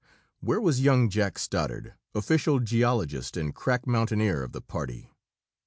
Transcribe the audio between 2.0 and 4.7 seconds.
official geologist and crack mountaineer of the